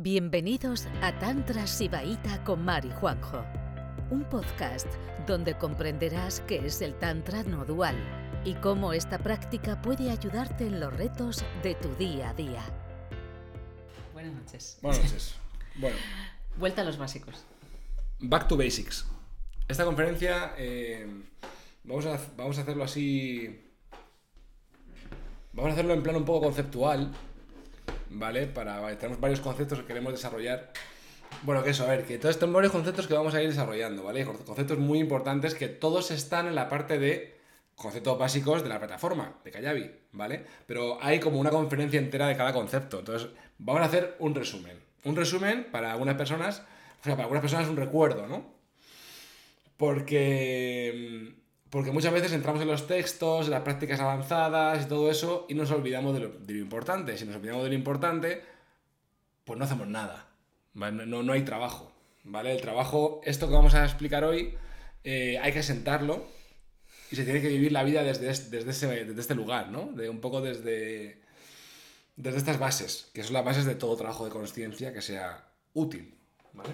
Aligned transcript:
Bienvenidos 0.00 0.86
a 1.02 1.18
Tantra 1.18 1.66
Sibaíta 1.66 2.44
con 2.44 2.64
Mari 2.64 2.88
Juanjo, 3.00 3.44
un 4.12 4.22
podcast 4.28 4.86
donde 5.26 5.58
comprenderás 5.58 6.38
qué 6.46 6.64
es 6.64 6.80
el 6.82 6.94
Tantra 6.94 7.42
no 7.42 7.64
dual 7.64 7.96
y 8.44 8.54
cómo 8.54 8.92
esta 8.92 9.18
práctica 9.18 9.82
puede 9.82 10.12
ayudarte 10.12 10.68
en 10.68 10.78
los 10.78 10.96
retos 10.96 11.44
de 11.64 11.74
tu 11.74 11.92
día 11.96 12.30
a 12.30 12.34
día. 12.34 12.62
Buenas 14.12 14.34
noches. 14.34 14.78
Buenas 14.82 15.02
noches. 15.02 15.34
Bueno, 15.80 15.96
Vuelta 16.56 16.82
a 16.82 16.84
los 16.84 16.96
básicos. 16.96 17.44
back 18.20 18.46
to 18.46 18.56
basics. 18.56 19.04
Esta 19.66 19.84
conferencia 19.84 20.54
eh, 20.56 21.06
vamos, 21.82 22.06
a, 22.06 22.20
vamos 22.36 22.56
a 22.58 22.62
hacerlo 22.62 22.84
así. 22.84 23.64
Vamos 25.52 25.70
a 25.70 25.72
hacerlo 25.72 25.94
en 25.94 26.04
plan 26.04 26.14
un 26.14 26.24
poco 26.24 26.46
conceptual, 26.46 27.12
¿vale? 28.10 28.46
Para, 28.46 28.96
tenemos 28.98 29.20
varios 29.20 29.40
conceptos 29.40 29.80
que 29.80 29.86
queremos 29.86 30.12
desarrollar. 30.12 30.72
Bueno, 31.42 31.62
que 31.62 31.70
eso, 31.70 31.84
a 31.84 31.88
ver, 31.88 32.04
que 32.04 32.18
todos 32.18 32.34
estos 32.34 32.50
varios 32.52 32.72
conceptos 32.72 33.06
que 33.06 33.14
vamos 33.14 33.34
a 33.34 33.42
ir 33.42 33.48
desarrollando, 33.48 34.02
¿vale? 34.02 34.24
Conceptos 34.24 34.78
muy 34.78 34.98
importantes 34.98 35.54
que 35.54 35.68
todos 35.68 36.10
están 36.10 36.46
en 36.46 36.54
la 36.54 36.68
parte 36.68 36.98
de 36.98 37.38
conceptos 37.78 38.18
básicos 38.18 38.62
de 38.62 38.68
la 38.68 38.78
plataforma, 38.78 39.38
de 39.44 39.50
Kayabi, 39.50 39.90
¿vale? 40.12 40.44
Pero 40.66 40.98
hay 41.00 41.20
como 41.20 41.38
una 41.38 41.50
conferencia 41.50 41.98
entera 41.98 42.26
de 42.26 42.36
cada 42.36 42.52
concepto. 42.52 42.98
Entonces, 42.98 43.28
vamos 43.58 43.82
a 43.82 43.86
hacer 43.86 44.16
un 44.18 44.34
resumen. 44.34 44.78
Un 45.04 45.16
resumen 45.16 45.68
para 45.70 45.92
algunas 45.92 46.16
personas, 46.16 46.62
o 47.00 47.04
sea, 47.04 47.14
para 47.14 47.24
algunas 47.24 47.42
personas 47.42 47.66
es 47.66 47.70
un 47.70 47.76
recuerdo, 47.76 48.26
¿no? 48.26 48.52
Porque, 49.76 51.34
porque 51.70 51.90
muchas 51.92 52.12
veces 52.12 52.32
entramos 52.32 52.62
en 52.62 52.68
los 52.68 52.86
textos, 52.86 53.46
en 53.46 53.52
las 53.52 53.62
prácticas 53.62 54.00
avanzadas 54.00 54.84
y 54.84 54.88
todo 54.88 55.10
eso 55.10 55.46
y 55.48 55.54
nos 55.54 55.70
olvidamos 55.70 56.14
de 56.14 56.20
lo, 56.20 56.28
de 56.30 56.54
lo 56.54 56.58
importante. 56.60 57.16
Si 57.18 57.24
nos 57.24 57.36
olvidamos 57.36 57.62
de 57.64 57.68
lo 57.70 57.74
importante, 57.74 58.42
pues 59.44 59.58
no 59.58 59.64
hacemos 59.64 59.86
nada. 59.88 60.26
¿vale? 60.74 61.06
No, 61.06 61.22
no 61.22 61.32
hay 61.32 61.42
trabajo. 61.42 61.92
¿vale? 62.24 62.52
El 62.54 62.60
trabajo, 62.60 63.20
esto 63.24 63.48
que 63.48 63.54
vamos 63.54 63.74
a 63.74 63.84
explicar 63.84 64.24
hoy, 64.24 64.54
eh, 65.04 65.38
hay 65.42 65.52
que 65.52 65.62
sentarlo 65.62 66.26
y 67.10 67.16
se 67.16 67.24
tiene 67.24 67.40
que 67.40 67.48
vivir 67.48 67.72
la 67.72 67.84
vida 67.84 68.02
desde, 68.02 68.30
es- 68.30 68.50
desde, 68.50 68.70
ese, 68.70 68.86
desde 69.04 69.20
este 69.20 69.34
lugar, 69.34 69.70
¿no? 69.70 69.90
De 69.92 70.08
un 70.10 70.20
poco 70.20 70.40
desde, 70.42 71.22
desde 72.16 72.38
estas 72.38 72.58
bases, 72.58 73.10
que 73.14 73.22
son 73.22 73.32
las 73.34 73.44
bases 73.44 73.64
de 73.64 73.74
todo 73.74 73.96
trabajo 73.96 74.24
de 74.24 74.30
conciencia 74.30 74.92
que 74.92 75.00
sea 75.02 75.48
útil. 75.72 76.14
Vale. 76.52 76.70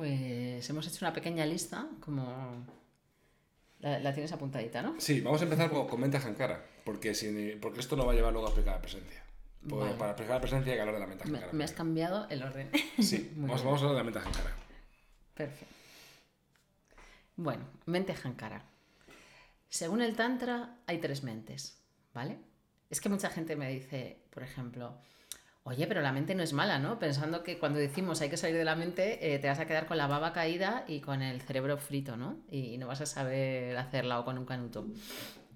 Pues 0.00 0.70
hemos 0.70 0.86
hecho 0.86 1.04
una 1.04 1.12
pequeña 1.12 1.44
lista, 1.44 1.86
como... 2.00 2.64
La, 3.80 3.98
la 3.98 4.14
tienes 4.14 4.32
apuntadita, 4.32 4.80
¿no? 4.80 4.98
Sí, 4.98 5.20
vamos 5.20 5.42
a 5.42 5.44
empezar 5.44 5.68
con, 5.70 5.86
con 5.86 6.00
mente 6.00 6.16
ajankara, 6.16 6.64
porque, 6.86 7.14
si, 7.14 7.58
porque 7.60 7.80
esto 7.80 7.96
no 7.96 8.06
va 8.06 8.12
a 8.12 8.14
llevar 8.14 8.32
luego 8.32 8.46
a 8.46 8.50
explicar 8.50 8.76
la 8.76 8.80
presencia. 8.80 9.22
Vale. 9.60 9.92
Para 9.96 10.12
explicar 10.12 10.36
la 10.36 10.40
presencia 10.40 10.72
hay 10.72 10.78
que 10.78 10.80
hablar 10.80 10.94
de 10.94 11.00
la 11.00 11.06
mente 11.06 11.24
Me, 11.26 11.36
ajankara. 11.36 11.52
me 11.52 11.64
has 11.64 11.72
cambiado 11.72 12.26
el 12.30 12.42
orden. 12.42 12.70
Sí, 12.98 13.30
vamos, 13.36 13.62
vamos 13.62 13.82
a 13.82 13.84
hablar 13.88 13.92
de 13.92 13.98
la 13.98 14.04
mente 14.04 14.18
ajankara. 14.20 14.56
Perfecto. 15.34 15.74
Bueno, 17.36 17.64
mente 17.84 18.14
Hankara. 18.24 18.64
Según 19.68 20.00
el 20.00 20.16
Tantra, 20.16 20.78
hay 20.86 20.96
tres 20.98 21.24
mentes, 21.24 21.78
¿vale? 22.14 22.38
Es 22.88 23.02
que 23.02 23.10
mucha 23.10 23.28
gente 23.28 23.54
me 23.54 23.68
dice, 23.70 24.22
por 24.30 24.42
ejemplo, 24.44 24.96
oye, 25.62 25.86
pero 25.86 26.00
la 26.00 26.12
mente 26.12 26.34
no 26.34 26.42
es 26.42 26.52
mala, 26.52 26.78
¿no? 26.78 26.98
Pensando 26.98 27.42
que 27.42 27.58
cuando 27.58 27.78
decimos 27.78 28.20
hay 28.20 28.30
que 28.30 28.36
salir 28.36 28.56
de 28.56 28.64
la 28.64 28.76
mente, 28.76 29.34
eh, 29.34 29.38
te 29.38 29.48
vas 29.48 29.58
a 29.58 29.66
quedar 29.66 29.86
con 29.86 29.98
la 29.98 30.06
baba 30.06 30.32
caída 30.32 30.84
y 30.88 31.00
con 31.00 31.22
el 31.22 31.40
cerebro 31.42 31.78
frito, 31.78 32.16
¿no? 32.16 32.38
Y 32.50 32.78
no 32.78 32.86
vas 32.86 33.00
a 33.00 33.06
saber 33.06 33.76
hacerla 33.76 34.20
o 34.20 34.24
con 34.24 34.38
un 34.38 34.46
canuto. 34.46 34.86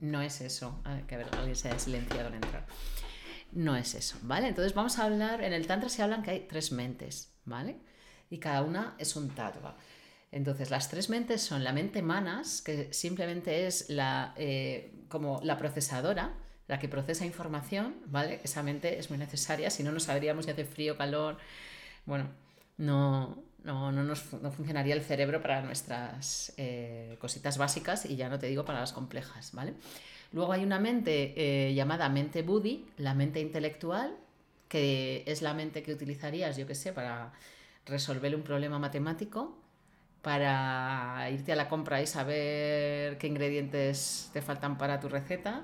No 0.01 0.21
es 0.23 0.41
eso. 0.41 0.83
Que 1.07 1.17
ver, 1.17 1.27
alguien 1.33 1.57
se 1.57 1.71
ha 1.71 1.79
silenciado 1.79 2.29
al 2.29 2.35
entrar. 2.35 2.67
No 3.53 3.77
es 3.77 3.95
eso, 3.95 4.19
¿vale? 4.23 4.49
Entonces 4.49 4.75
vamos 4.75 4.99
a 4.99 5.05
hablar, 5.05 5.43
en 5.43 5.53
el 5.53 5.67
Tantra 5.67 5.89
se 5.89 6.03
hablan 6.03 6.23
que 6.23 6.33
hay 6.33 6.41
tres 6.41 6.73
mentes, 6.73 7.33
¿vale? 7.45 7.79
Y 8.29 8.39
cada 8.39 8.63
una 8.63 8.97
es 8.99 9.15
un 9.17 9.31
tattva. 9.31 9.77
Entonces, 10.35 10.71
las 10.71 10.91
tres 10.91 11.11
mentes 11.11 11.43
son 11.43 11.63
la 11.63 11.73
mente 11.73 12.03
manas, 12.03 12.61
que 12.61 12.93
simplemente 12.93 13.69
es 13.69 13.89
la, 13.89 14.35
eh, 14.37 14.93
como 15.09 15.41
la 15.45 15.57
procesadora, 15.57 16.35
la 16.69 16.79
que 16.79 16.89
procesa 16.89 17.27
información, 17.27 17.97
¿vale? 18.07 18.41
Esa 18.45 18.63
mente 18.63 18.99
es 18.99 19.11
muy 19.11 19.19
necesaria, 19.19 19.71
si 19.71 19.83
no, 19.83 19.93
no 19.93 20.01
sabríamos 20.01 20.47
si 20.47 20.51
hace 20.51 20.65
frío, 20.65 20.97
calor. 20.97 21.37
Bueno, 22.07 22.29
no, 22.79 23.43
no, 23.65 23.93
no, 23.93 24.05
nos, 24.05 24.33
no 24.33 24.51
funcionaría 24.51 24.95
el 24.95 25.03
cerebro 25.03 25.43
para 25.43 25.63
nuestras 25.63 26.53
eh, 26.57 27.17
cositas 27.21 27.59
básicas 27.59 28.07
y 28.07 28.17
ya 28.17 28.29
no 28.29 28.39
te 28.39 28.47
digo 28.47 28.65
para 28.65 28.81
las 28.81 28.93
complejas, 28.93 29.53
¿vale? 29.53 29.75
Luego 30.33 30.53
hay 30.53 30.65
una 30.65 30.81
mente 30.81 31.35
eh, 31.37 31.75
llamada 31.75 32.09
mente 32.09 32.43
buddhi, 32.43 32.87
la 32.97 33.15
mente 33.15 33.41
intelectual, 33.41 34.17
que 34.69 35.23
es 35.27 35.43
la 35.43 35.55
mente 35.55 35.83
que 35.83 35.93
utilizarías, 35.93 36.57
yo 36.57 36.67
qué 36.67 36.75
sé, 36.75 36.93
para 36.93 37.33
resolver 37.87 38.35
un 38.35 38.43
problema 38.43 38.79
matemático, 38.79 39.57
para 40.23 41.29
irte 41.31 41.53
a 41.53 41.57
la 41.57 41.69
compra 41.69 42.03
y 42.03 42.07
saber 42.07 43.19
qué 43.19 43.27
ingredientes 43.27 44.31
te 44.33 44.43
faltan 44.43 44.79
para 44.79 44.99
tu 44.99 45.09
receta. 45.09 45.63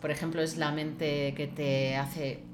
Por 0.00 0.10
ejemplo, 0.10 0.42
es 0.42 0.56
la 0.56 0.72
mente 0.72 1.34
que 1.36 1.46
te 1.46 1.96
hace 1.96 2.44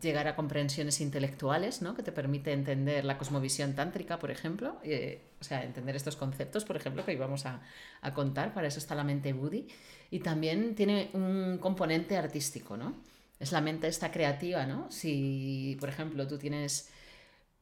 llegar 0.00 0.28
a 0.28 0.36
comprensiones 0.36 1.00
intelectuales, 1.00 1.82
¿no? 1.82 1.94
que 1.94 2.02
te 2.02 2.12
permite 2.12 2.52
entender 2.52 3.04
la 3.04 3.18
cosmovisión 3.18 3.74
tántrica, 3.74 4.18
por 4.18 4.30
ejemplo, 4.30 4.78
eh, 4.84 5.22
o 5.40 5.44
sea, 5.44 5.64
entender 5.64 5.96
estos 5.96 6.16
conceptos, 6.16 6.64
por 6.64 6.76
ejemplo, 6.76 7.04
que 7.04 7.12
hoy 7.12 7.16
vamos 7.16 7.46
a, 7.46 7.62
a 8.00 8.14
contar, 8.14 8.54
para 8.54 8.68
eso 8.68 8.78
está 8.78 8.94
la 8.94 9.04
mente 9.04 9.32
Buddhi, 9.32 9.66
y 10.10 10.20
también 10.20 10.74
tiene 10.74 11.10
un 11.14 11.58
componente 11.58 12.16
artístico, 12.16 12.76
¿no? 12.76 12.94
Es 13.38 13.52
la 13.52 13.60
mente 13.60 13.88
esta 13.88 14.10
creativa, 14.10 14.64
¿no? 14.64 14.90
Si, 14.90 15.76
por 15.80 15.88
ejemplo, 15.88 16.26
tú 16.26 16.38
tienes 16.38 16.90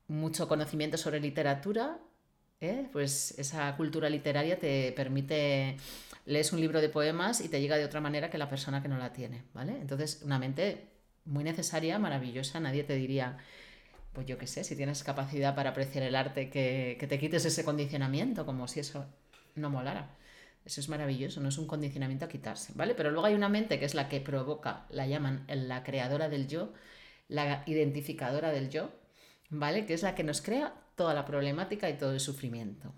mucho 0.08 0.46
conocimiento 0.46 0.98
sobre 0.98 1.20
literatura, 1.20 1.98
¿eh? 2.64 2.88
pues 2.92 3.34
esa 3.38 3.76
cultura 3.76 4.08
literaria 4.08 4.58
te 4.58 4.92
permite, 4.92 5.76
lees 6.26 6.52
un 6.52 6.60
libro 6.60 6.80
de 6.80 6.88
poemas 6.88 7.40
y 7.40 7.48
te 7.48 7.60
llega 7.60 7.76
de 7.76 7.84
otra 7.84 8.00
manera 8.00 8.30
que 8.30 8.38
la 8.38 8.48
persona 8.48 8.82
que 8.82 8.88
no 8.88 8.98
la 8.98 9.12
tiene, 9.12 9.42
¿vale? 9.54 9.72
Entonces, 9.80 10.22
una 10.24 10.38
mente 10.38 10.88
muy 11.24 11.44
necesaria, 11.44 11.98
maravillosa, 11.98 12.60
nadie 12.60 12.84
te 12.84 12.94
diría, 12.94 13.38
pues 14.12 14.26
yo 14.26 14.38
qué 14.38 14.46
sé, 14.46 14.64
si 14.64 14.76
tienes 14.76 15.02
capacidad 15.04 15.54
para 15.54 15.70
apreciar 15.70 16.04
el 16.04 16.16
arte, 16.16 16.50
que, 16.50 16.96
que 16.98 17.06
te 17.06 17.18
quites 17.18 17.44
ese 17.44 17.64
condicionamiento, 17.64 18.46
como 18.46 18.68
si 18.68 18.80
eso 18.80 19.06
no 19.54 19.70
molara. 19.70 20.10
Eso 20.64 20.80
es 20.80 20.88
maravilloso, 20.88 21.40
no 21.40 21.50
es 21.50 21.58
un 21.58 21.66
condicionamiento 21.66 22.24
a 22.24 22.28
quitarse, 22.28 22.72
¿vale? 22.74 22.94
Pero 22.94 23.10
luego 23.10 23.26
hay 23.26 23.34
una 23.34 23.50
mente 23.50 23.78
que 23.78 23.84
es 23.84 23.94
la 23.94 24.08
que 24.08 24.20
provoca, 24.20 24.86
la 24.88 25.06
llaman 25.06 25.44
la 25.48 25.82
creadora 25.82 26.30
del 26.30 26.48
yo, 26.48 26.72
la 27.28 27.62
identificadora 27.66 28.50
del 28.50 28.70
yo, 28.70 28.90
¿vale? 29.50 29.86
Que 29.86 29.94
es 29.94 30.02
la 30.02 30.14
que 30.14 30.24
nos 30.24 30.42
crea 30.42 30.74
toda 30.96 31.14
la 31.14 31.24
problemática 31.24 31.88
y 31.90 31.98
todo 31.98 32.12
el 32.12 32.20
sufrimiento. 32.20 32.92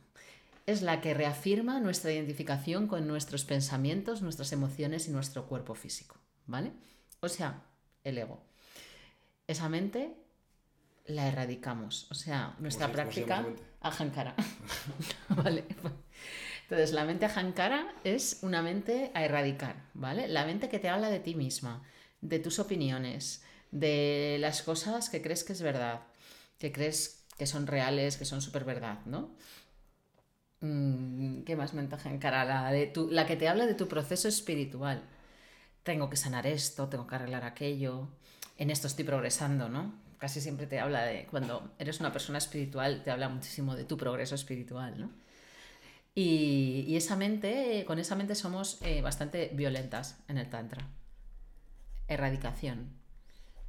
Es 0.66 0.82
la 0.82 1.00
que 1.00 1.14
reafirma 1.14 1.80
nuestra 1.80 2.12
identificación 2.12 2.88
con 2.88 3.06
nuestros 3.06 3.44
pensamientos, 3.44 4.22
nuestras 4.22 4.52
emociones 4.52 5.06
y 5.08 5.12
nuestro 5.12 5.46
cuerpo 5.46 5.74
físico, 5.74 6.16
¿vale? 6.46 6.72
O 7.20 7.28
sea, 7.28 7.62
el 8.02 8.18
ego. 8.18 8.42
Esa 9.46 9.68
mente 9.68 10.16
la 11.06 11.28
erradicamos, 11.28 12.10
o 12.10 12.14
sea, 12.14 12.56
nuestra 12.58 12.86
llama 12.86 12.94
práctica 12.94 13.46
ajankara. 13.80 14.34
¿Vale? 15.28 15.64
Entonces, 16.62 16.92
la 16.92 17.04
mente 17.04 17.26
ajankara 17.26 17.94
es 18.02 18.40
una 18.42 18.60
mente 18.60 19.12
a 19.14 19.24
erradicar, 19.24 19.84
¿vale? 19.94 20.26
La 20.26 20.44
mente 20.44 20.68
que 20.68 20.80
te 20.80 20.88
habla 20.88 21.10
de 21.10 21.20
ti 21.20 21.36
misma, 21.36 21.84
de 22.20 22.40
tus 22.40 22.58
opiniones, 22.58 23.44
de 23.70 24.38
las 24.40 24.62
cosas 24.62 25.08
que 25.08 25.22
crees 25.22 25.44
que 25.44 25.52
es 25.52 25.62
verdad, 25.62 26.02
que 26.58 26.72
crees 26.72 27.24
que 27.38 27.46
son 27.46 27.66
reales, 27.66 28.16
que 28.16 28.24
son 28.24 28.42
súper 28.42 28.64
verdad, 28.64 29.00
¿no? 29.06 29.34
Mm, 30.60 31.42
¿Qué 31.42 31.56
más 31.56 31.74
mente 31.74 31.94
ajankara? 31.96 32.44
La, 32.44 32.72
de 32.72 32.86
tu, 32.86 33.10
la 33.10 33.26
que 33.26 33.36
te 33.36 33.48
habla 33.48 33.66
de 33.66 33.74
tu 33.74 33.88
proceso 33.88 34.28
espiritual. 34.28 35.02
Tengo 35.82 36.10
que 36.10 36.16
sanar 36.16 36.46
esto, 36.46 36.88
tengo 36.88 37.06
que 37.06 37.14
arreglar 37.14 37.44
aquello, 37.44 38.08
en 38.58 38.70
esto 38.70 38.86
estoy 38.86 39.04
progresando, 39.04 39.68
¿no? 39.68 39.94
Casi 40.18 40.40
siempre 40.40 40.66
te 40.66 40.80
habla 40.80 41.04
de, 41.04 41.26
cuando 41.26 41.74
eres 41.78 42.00
una 42.00 42.12
persona 42.12 42.38
espiritual, 42.38 43.02
te 43.04 43.10
habla 43.10 43.28
muchísimo 43.28 43.76
de 43.76 43.84
tu 43.84 43.96
progreso 43.96 44.34
espiritual, 44.34 44.98
¿no? 44.98 45.10
Y, 46.14 46.84
y 46.88 46.96
esa 46.96 47.16
mente, 47.16 47.84
con 47.86 47.98
esa 47.98 48.14
mente 48.16 48.34
somos 48.34 48.78
eh, 48.82 49.02
bastante 49.02 49.50
violentas 49.52 50.18
en 50.28 50.38
el 50.38 50.48
Tantra. 50.48 50.88
Erradicación. 52.08 52.88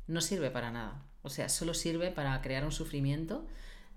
No 0.07 0.21
sirve 0.21 0.49
para 0.49 0.71
nada. 0.71 1.03
O 1.27 1.29
sea, 1.29 1.49
solo 1.49 1.73
sirve 1.73 2.09
para 2.09 2.41
crear 2.41 2.63
un 2.63 2.71
sufrimiento, 2.71 3.45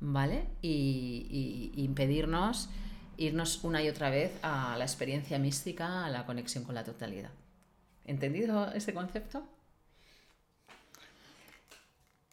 ¿vale? 0.01 0.47
Y, 0.63 1.71
impedirnos 1.77 2.69
irnos 3.17 3.63
una 3.63 3.83
y 3.83 3.89
otra 3.89 4.11
vez 4.11 4.33
a 4.43 4.77
la 4.79 4.85
experiencia 4.85 5.39
mística, 5.39 6.07
a 6.07 6.11
la 6.11 6.27
conexión 6.27 6.65
con 6.65 6.75
la 6.75 6.85
totalidad. 6.85 7.31
¿Entendido 8.05 8.73
ese 8.73 8.93
concepto? 8.95 9.45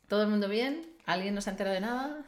¿Todo 0.07 0.23
el 0.23 0.29
mundo 0.29 0.47
bien? 0.47 0.87
¿Alguien 1.05 1.35
no 1.35 1.41
se 1.41 1.49
ha 1.49 1.51
enterado 1.51 1.75
de 1.75 1.81
nada? 1.81 2.25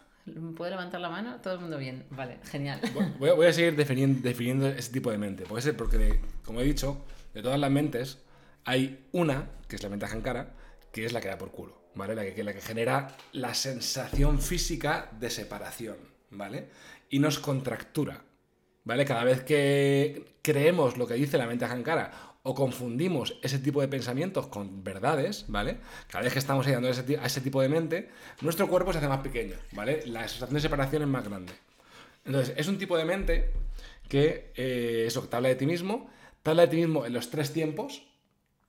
¿Puede 0.58 0.72
levantar 0.72 1.02
la 1.02 1.10
mano? 1.10 1.38
Todo 1.42 1.56
el 1.56 1.62
mundo 1.62 1.78
bien. 1.78 2.06
Vale, 2.12 2.38
genial. 2.44 2.82
Voy 3.18 3.48
a, 3.48 3.54
seguir 3.54 3.76
definiendo, 3.76 4.22
definiendo 4.22 4.68
ese 4.68 4.92
tipo 4.92 5.10
de 5.10 5.18
mente. 5.18 5.46
Porque, 5.48 5.60
ese- 5.62 5.74
porque 5.74 6.20
como 6.46 6.60
he 6.60 6.66
dicho, 6.66 7.04
de 7.34 7.42
todas 7.42 7.60
las 7.60 7.72
mentes, 7.72 8.20
hay 8.66 9.08
una, 9.14 9.50
que 9.68 9.78
es 9.78 9.82
la 9.84 9.90
mente 9.90 10.06
ahankara, 10.06 10.54
que 10.92 11.06
es 11.06 11.14
la 11.14 11.22
que 11.22 11.30
da 11.30 11.38
por 11.38 11.52
culo, 11.52 11.82
¿vale? 11.96 12.16
La 12.16 12.24
que, 12.26 12.44
la 12.44 12.54
que 12.54 12.62
genera 12.62 13.16
la 13.34 13.54
sensación 13.54 14.40
física 14.40 15.10
de 15.20 15.30
separación, 15.30 15.98
¿vale? 16.32 16.70
Y 17.10 17.20
nos 17.20 17.40
contractura, 17.40 18.24
¿vale? 18.84 19.06
Cada 19.06 19.24
vez 19.24 19.44
que 19.44 20.38
creemos 20.42 20.98
lo 20.98 21.08
que 21.08 21.16
dice 21.16 21.38
la 21.38 21.48
mente 21.48 21.66
ahankara 21.66 22.30
o 22.44 22.56
confundimos 22.56 23.38
ese 23.44 23.60
tipo 23.60 23.82
de 23.82 23.88
pensamientos 23.88 24.48
con 24.48 24.84
verdades, 24.84 25.46
¿vale? 25.48 25.78
Cada 26.08 26.24
vez 26.24 26.34
que 26.34 26.40
estamos 26.40 26.66
ayudando 26.66 26.88
a 26.88 26.92
ese, 26.92 27.42
tipo 27.42 27.62
de 27.62 27.70
mente, 27.70 28.10
nuestro 28.42 28.68
cuerpo 28.68 28.92
se 28.92 29.00
hace 29.00 29.08
más 29.08 29.20
pequeño, 29.20 29.56
¿vale? 29.74 30.06
La 30.08 30.28
sensación 30.28 30.56
de 30.56 30.62
separación 30.62 31.02
es 31.02 31.08
más 31.08 31.28
grande. 31.28 31.54
Entonces, 32.26 32.54
es 32.58 32.68
un 32.68 32.78
tipo 32.78 32.98
de 32.98 33.06
mente 33.06 33.52
que, 34.08 34.52
eh, 34.56 35.04
eso, 35.08 35.28
te 35.28 35.36
habla 35.36 35.50
de 35.50 35.56
ti 35.56 35.66
mismo, 35.66 36.10
te 36.42 36.52
habla 36.52 36.64
de 36.64 36.70
ti 36.70 36.78
mismo 36.78 37.06
en 37.06 37.14
los 37.14 37.30
tres 37.30 37.52
tiempos, 37.52 38.08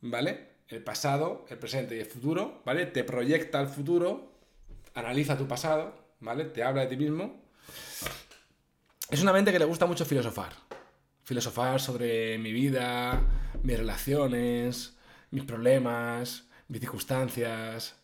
¿vale? 0.01 0.50
El 0.71 0.83
pasado, 0.83 1.45
el 1.51 1.59
presente 1.59 1.97
y 1.97 2.01
el 2.01 2.07
futuro, 2.07 2.63
¿vale? 2.65 2.87
Te 2.87 3.05
proyecta 3.05 3.59
al 3.59 3.69
futuro, 3.69 4.33
analiza 4.95 5.37
tu 5.37 5.49
pasado, 5.49 5.95
¿vale? 6.21 6.45
Te 6.45 6.63
habla 6.63 6.83
de 6.83 6.87
ti 6.89 6.97
mismo. 6.97 7.43
Es 9.11 9.21
una 9.21 9.33
mente 9.33 9.51
que 9.51 9.59
le 9.59 9.65
gusta 9.65 9.87
mucho 9.87 10.05
filosofar. 10.05 10.53
Filosofar 11.25 11.81
sobre 11.81 12.39
mi 12.39 12.53
vida, 12.53 13.21
mis 13.63 13.77
relaciones, 13.77 14.97
mis 15.33 15.45
problemas, 15.45 16.45
mis 16.69 16.81
circunstancias. 16.81 17.97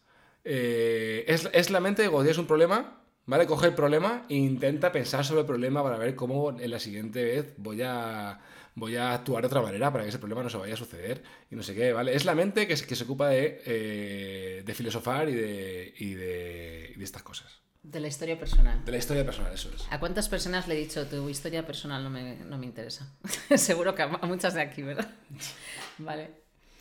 Eh, 0.45 1.25
es, 1.29 1.49
es, 1.53 1.71
la 1.71 1.81
mente 1.81 2.11
que 2.11 2.31
es 2.31 2.39
un 2.39 2.47
problema, 2.47 3.01
¿vale? 3.27 3.47
Coge 3.47 3.67
el 3.67 3.75
problema 3.75 4.25
e 4.29 4.37
intenta 4.37 4.93
pensar 4.93 5.25
sobre 5.25 5.41
el 5.41 5.47
problema 5.47 5.83
para 5.83 5.99
ver 5.99 6.15
cómo 6.15 6.59
en 6.59 6.71
la 6.71 6.79
siguiente 6.79 7.23
vez 7.23 7.55
voy 7.59 7.83
a, 7.83 8.41
voy 8.75 8.97
a 8.97 9.13
actuar 9.13 9.43
de 9.43 9.49
otra 9.49 9.63
manera 9.63 9.93
para 9.93 10.05
que 10.05 10.11
ese 10.11 10.19
problema 10.19 10.43
no 10.43 10.51
se 10.51 10.57
vaya 10.57 10.75
a 10.75 10.77
suceder 10.77 11.23
y 11.51 11.57
no 11.57 11.63
sé 11.63 11.75
qué, 11.75 11.93
¿vale? 11.93 12.15
Es 12.15 12.25
la 12.25 12.35
mente 12.35 12.67
que, 12.67 12.75
que 12.75 12.97
se 12.97 13.05
ocupa 13.05 13.29
de, 13.29 13.63
eh, 13.67 14.63
de 14.65 14.75
filosofar 14.75 15.29
y 15.29 15.35
de, 15.35 15.95
y 15.99 16.15
de, 16.15 16.93
y 16.95 16.99
de 16.99 17.05
estas 17.05 17.23
cosas. 17.23 17.67
De 17.83 18.01
la 18.01 18.09
historia 18.09 18.37
personal. 18.37 18.85
De 18.85 18.91
la 18.91 18.99
historia 18.99 19.25
personal, 19.25 19.53
eso 19.53 19.71
es. 19.73 19.87
¿A 19.91 20.01
cuántas 20.01 20.29
personas 20.29 20.67
le 20.67 20.75
he 20.75 20.79
dicho 20.79 21.07
tu 21.07 21.29
historia 21.29 21.65
personal 21.65 22.03
no 22.03 22.11
me, 22.11 22.35
no 22.37 22.59
me 22.59 22.67
interesa? 22.67 23.13
Seguro 23.57 23.95
que 23.95 24.03
a, 24.03 24.09
muchas 24.09 24.55
de 24.55 24.61
aquí, 24.61 24.83
¿verdad? 24.83 25.09
vale. 25.99 26.31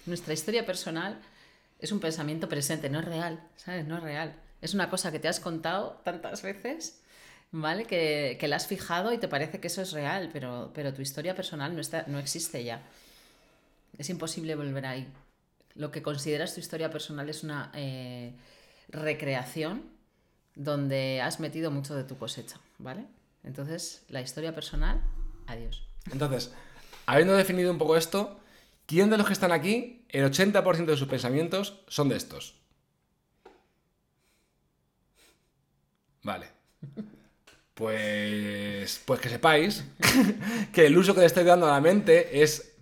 Nuestra 0.07 0.33
historia 0.33 0.65
personal 0.65 1.21
es 1.80 1.91
un 1.91 2.00
pensamiento 2.00 2.50
presente, 2.50 2.89
no 2.89 3.00
es 3.00 3.06
real, 3.06 3.39
¿sabes? 3.56 3.86
No 3.86 3.98
es 3.98 4.03
real. 4.03 4.36
Es 4.62 4.74
una 4.74 4.90
cosa 4.90 5.12
que 5.12 5.19
te 5.19 5.28
has 5.28 5.40
contado 5.40 6.02
tantas 6.04 6.42
veces, 6.42 7.02
¿vale? 7.52 7.86
Que, 7.86 8.38
que 8.40 8.48
la 8.48 8.56
has 8.56 8.68
fijado 8.68 9.13
y 9.13 9.18
te 9.18 9.28
parece 9.28 9.60
que 9.60 9.68
eso 9.68 9.81
es 9.81 9.92
real, 9.92 10.30
pero, 10.34 10.72
pero 10.74 10.94
tu 10.94 11.02
historia 11.02 11.36
personal 11.36 11.74
no, 11.75 11.81
está, 11.81 12.06
no 12.07 12.19
existe 12.19 12.63
ya. 12.63 12.81
Es 13.98 14.10
imposible 14.10 14.56
volver 14.56 14.86
ahí. 14.86 15.07
Lo 15.75 15.92
que 15.92 16.02
consideras 16.02 16.54
tu 16.54 16.60
historia 16.60 16.90
personal 16.90 17.30
es 17.30 17.44
una 17.44 17.72
eh, 17.74 18.34
recreación 18.90 19.84
donde 20.56 21.22
has 21.22 21.40
metido 21.40 21.69
mucho 21.69 21.96
de 21.96 22.04
tu 22.04 22.18
cosecha, 22.18 22.60
¿vale? 22.78 23.06
Entonces, 23.44 24.04
la 24.10 24.22
historia 24.22 24.56
personal, 24.56 25.01
adiós. 25.48 25.84
Entonces, 26.12 26.51
habiendo 27.06 27.36
definido 27.36 27.72
un 27.72 27.78
poco 27.78 27.98
esto, 27.98 28.40
¿quién 28.86 29.10
de 29.10 29.18
los 29.18 29.28
que 29.28 29.34
están 29.34 29.51
aquí, 29.51 30.06
el 30.10 30.25
80% 30.25 30.86
de 30.86 30.98
sus 30.98 31.08
pensamientos 31.08 31.81
son 31.88 32.10
de 32.10 32.16
estos? 32.16 32.56
Vale. 36.25 36.48
Pues, 37.75 39.01
pues 39.06 39.19
que 39.19 39.30
sepáis 39.30 39.86
que 40.74 40.88
el 40.88 40.98
uso 40.98 41.13
que 41.13 41.19
le 41.19 41.27
estoy 41.27 41.44
dando 41.44 41.68
a 41.68 41.74
la 41.74 41.81
mente 41.81 42.42
es 42.42 42.74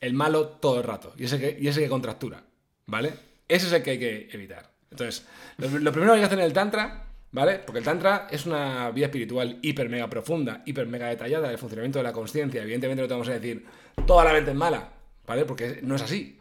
el 0.00 0.12
malo 0.12 0.48
todo 0.48 0.78
el 0.78 0.84
rato 0.84 1.14
y 1.16 1.24
ese 1.24 1.38
que, 1.38 1.56
y 1.58 1.68
ese 1.68 1.80
que 1.80 1.88
contractura, 1.88 2.42
¿vale? 2.86 3.14
Ese 3.48 3.68
es 3.68 3.72
el 3.72 3.82
que 3.82 3.92
hay 3.92 3.98
que 3.98 4.28
evitar. 4.32 4.70
Entonces, 4.90 5.24
lo, 5.56 5.68
lo 5.68 5.92
primero 5.92 6.12
que 6.12 6.16
hay 6.16 6.20
que 6.20 6.26
hacer 6.26 6.38
en 6.38 6.44
el 6.44 6.52
Tantra 6.52 7.06
¿Vale? 7.32 7.60
Porque 7.64 7.78
el 7.78 7.84
Tantra 7.84 8.26
es 8.28 8.44
una 8.44 8.90
vía 8.90 9.06
espiritual 9.06 9.60
hiper 9.62 9.88
mega 9.88 10.10
profunda, 10.10 10.62
hiper 10.66 10.88
mega 10.88 11.06
detallada 11.06 11.48
del 11.48 11.58
funcionamiento 11.58 12.00
de 12.00 12.02
la 12.02 12.12
conciencia. 12.12 12.60
Evidentemente 12.60 13.02
no 13.02 13.06
te 13.06 13.14
vamos 13.14 13.28
a 13.28 13.34
decir 13.34 13.64
toda 14.04 14.24
la 14.24 14.32
mente 14.32 14.50
es 14.50 14.56
mala, 14.56 14.88
¿vale? 15.28 15.44
Porque 15.44 15.78
no 15.84 15.94
es 15.94 16.02
así. 16.02 16.40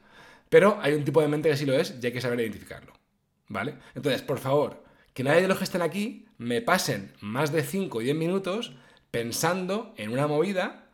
Pero 0.49 0.79
hay 0.81 0.93
un 0.93 1.05
tipo 1.05 1.21
de 1.21 1.27
mente 1.27 1.47
que 1.47 1.57
sí 1.57 1.67
lo 1.67 1.73
es 1.73 1.93
y 2.01 2.03
hay 2.03 2.11
que 2.11 2.21
saber 2.21 2.39
identificarlo, 2.39 2.91
¿vale? 3.49 3.75
Entonces, 3.93 4.23
por 4.23 4.39
favor, 4.39 4.88
que 5.19 5.25
nadie 5.25 5.41
de 5.41 5.49
los 5.49 5.57
que 5.57 5.65
estén 5.65 5.81
aquí 5.81 6.27
me 6.37 6.61
pasen 6.61 7.11
más 7.19 7.51
de 7.51 7.61
5 7.61 7.97
o 7.97 7.99
10 7.99 8.15
minutos 8.15 8.71
pensando 9.11 9.93
en 9.97 10.13
una 10.13 10.27
movida 10.27 10.85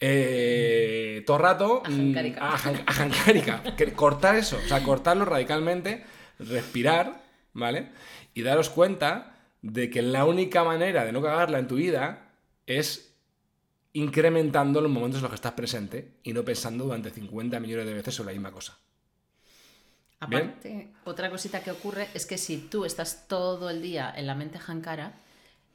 eh, 0.00 1.22
todo 1.24 1.38
rato 1.38 1.84
ajancárica. 1.86 3.62
cortar 3.94 4.34
eso, 4.34 4.56
o 4.56 4.66
sea, 4.66 4.82
cortarlo 4.82 5.24
radicalmente, 5.24 6.04
respirar, 6.40 7.22
¿vale? 7.52 7.90
y 8.34 8.42
daros 8.42 8.70
cuenta 8.70 9.36
de 9.62 9.88
que 9.88 10.02
la 10.02 10.24
única 10.24 10.64
manera 10.64 11.04
de 11.04 11.12
no 11.12 11.22
cagarla 11.22 11.60
en 11.60 11.68
tu 11.68 11.76
vida 11.76 12.32
es 12.66 13.14
incrementando 13.92 14.80
los 14.80 14.90
momentos 14.90 15.18
en 15.18 15.22
los 15.22 15.30
que 15.30 15.36
estás 15.36 15.52
presente 15.52 16.14
y 16.24 16.32
no 16.32 16.44
pensando 16.44 16.86
durante 16.86 17.10
50 17.10 17.60
millones 17.60 17.86
de 17.86 17.94
veces 17.94 18.16
sobre 18.16 18.34
la 18.34 18.40
misma 18.40 18.50
cosa. 18.50 18.80
Aparte, 20.20 20.88
otra 21.04 21.30
cosita 21.30 21.60
que 21.62 21.70
ocurre 21.70 22.08
es 22.14 22.26
que 22.26 22.38
si 22.38 22.58
tú 22.58 22.84
estás 22.84 23.26
todo 23.28 23.70
el 23.70 23.80
día 23.82 24.12
en 24.16 24.26
la 24.26 24.34
mente 24.34 24.58
jankara, 24.58 25.12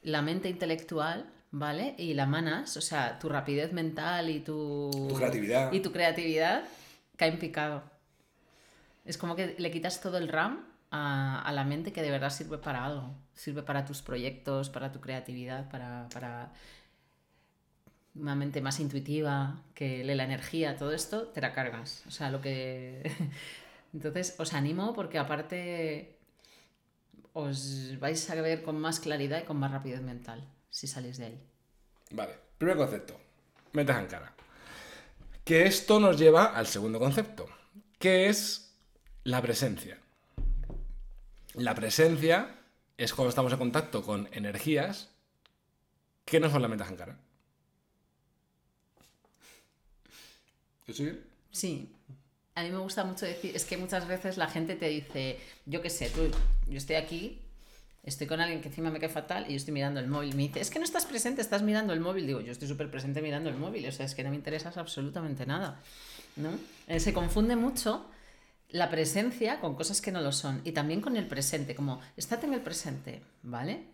la 0.02 0.20
mente 0.20 0.50
intelectual, 0.50 1.24
¿vale? 1.50 1.94
Y 1.96 2.12
la 2.14 2.26
manas, 2.26 2.76
o 2.76 2.82
sea, 2.82 3.18
tu 3.18 3.28
rapidez 3.30 3.72
mental 3.72 4.28
y 4.28 4.40
tu, 4.40 4.90
tu 5.08 5.14
creatividad. 5.14 5.72
Y 5.72 5.80
tu 5.80 5.92
creatividad 5.92 6.64
caen 7.16 7.38
picado. 7.38 7.82
Es 9.04 9.16
como 9.16 9.34
que 9.34 9.54
le 9.58 9.70
quitas 9.70 10.00
todo 10.00 10.18
el 10.18 10.28
RAM 10.28 10.64
a, 10.90 11.50
la 11.52 11.64
mente 11.64 11.92
que 11.92 12.02
de 12.02 12.10
verdad 12.10 12.30
sirve 12.30 12.58
para 12.58 12.84
algo. 12.84 13.14
Sirve 13.34 13.62
para 13.62 13.84
tus 13.84 14.02
proyectos, 14.02 14.70
para 14.70 14.92
tu 14.92 15.00
creatividad, 15.00 15.68
para, 15.70 16.08
para 16.12 16.52
una 18.14 18.34
mente 18.34 18.60
más 18.60 18.78
intuitiva, 18.78 19.56
que 19.74 20.04
lee 20.04 20.14
la 20.14 20.24
energía, 20.24 20.76
todo 20.76 20.92
esto, 20.92 21.28
te 21.28 21.40
la 21.40 21.52
cargas. 21.52 22.04
O 22.06 22.10
sea, 22.10 22.30
lo 22.30 22.40
que... 22.40 23.10
Entonces, 23.94 24.34
os 24.38 24.52
animo 24.52 24.92
porque 24.92 25.18
aparte 25.18 26.18
os 27.32 27.98
vais 28.00 28.28
a 28.28 28.34
ver 28.42 28.62
con 28.62 28.78
más 28.78 28.98
claridad 28.98 29.42
y 29.42 29.46
con 29.46 29.56
más 29.56 29.70
rapidez 29.70 30.02
mental 30.02 30.44
si 30.68 30.86
salís 30.86 31.18
de 31.18 31.26
ahí. 31.26 31.40
Vale, 32.10 32.34
primer 32.58 32.76
concepto, 32.76 33.18
mente 33.72 33.92
cara. 34.08 34.34
Que 35.44 35.66
esto 35.66 36.00
nos 36.00 36.18
lleva 36.18 36.46
al 36.46 36.66
segundo 36.66 36.98
concepto, 36.98 37.48
que 37.98 38.28
es 38.28 38.74
la 39.22 39.40
presencia. 39.40 39.98
La 41.54 41.74
presencia 41.74 42.58
es 42.96 43.14
cuando 43.14 43.28
estamos 43.28 43.52
en 43.52 43.58
contacto 43.58 44.02
con 44.02 44.28
energías 44.32 45.10
que 46.24 46.40
no 46.40 46.50
son 46.50 46.62
la 46.62 46.68
mente 46.68 46.84
ahankara. 46.84 47.16
¿Te 50.86 50.92
bien? 50.92 51.24
Sí. 51.50 51.93
A 52.54 52.62
mí 52.62 52.70
me 52.70 52.78
gusta 52.78 53.04
mucho 53.04 53.26
decir, 53.26 53.54
es 53.56 53.64
que 53.64 53.76
muchas 53.76 54.06
veces 54.06 54.36
la 54.36 54.46
gente 54.46 54.76
te 54.76 54.88
dice, 54.88 55.40
yo 55.66 55.82
qué 55.82 55.90
sé, 55.90 56.08
tú, 56.10 56.30
yo 56.68 56.78
estoy 56.78 56.96
aquí, 56.96 57.40
estoy 58.04 58.26
con 58.26 58.40
alguien 58.40 58.60
que 58.60 58.68
encima 58.68 58.90
me 58.90 59.00
cae 59.00 59.08
fatal 59.08 59.46
y 59.48 59.50
yo 59.50 59.56
estoy 59.56 59.74
mirando 59.74 59.98
el 59.98 60.06
móvil. 60.06 60.36
Me 60.36 60.44
dice, 60.44 60.60
es 60.60 60.70
que 60.70 60.78
no 60.78 60.84
estás 60.84 61.04
presente, 61.04 61.40
estás 61.40 61.62
mirando 61.62 61.92
el 61.92 62.00
móvil. 62.00 62.26
Digo, 62.26 62.40
yo 62.40 62.52
estoy 62.52 62.68
súper 62.68 62.90
presente 62.90 63.22
mirando 63.22 63.50
el 63.50 63.56
móvil, 63.56 63.86
o 63.88 63.92
sea, 63.92 64.06
es 64.06 64.14
que 64.14 64.22
no 64.22 64.30
me 64.30 64.36
interesas 64.36 64.76
absolutamente 64.76 65.46
nada. 65.46 65.80
¿no? 66.36 66.50
Eh, 66.86 67.00
se 67.00 67.12
confunde 67.12 67.56
mucho 67.56 68.06
la 68.68 68.90
presencia 68.90 69.60
con 69.60 69.74
cosas 69.74 70.00
que 70.00 70.12
no 70.12 70.20
lo 70.20 70.32
son 70.32 70.60
y 70.64 70.72
también 70.72 71.00
con 71.00 71.16
el 71.16 71.26
presente, 71.26 71.74
como 71.74 72.00
estate 72.16 72.46
en 72.46 72.54
el 72.54 72.60
presente, 72.60 73.22
¿vale? 73.42 73.84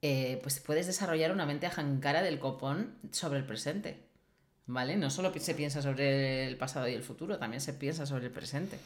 Eh, 0.00 0.38
pues 0.42 0.60
puedes 0.60 0.86
desarrollar 0.86 1.32
una 1.32 1.44
mente 1.44 1.66
ajankara 1.66 2.22
del 2.22 2.38
copón 2.38 2.94
sobre 3.10 3.38
el 3.38 3.44
presente, 3.44 4.07
¿vale? 4.68 4.96
No 4.96 5.10
solo 5.10 5.32
se 5.36 5.54
piensa 5.54 5.82
sobre 5.82 6.46
el 6.46 6.56
pasado 6.56 6.86
y 6.86 6.94
el 6.94 7.02
futuro, 7.02 7.38
también 7.38 7.60
se 7.60 7.72
piensa 7.72 8.06
sobre 8.06 8.26
el 8.26 8.30
presente, 8.30 8.78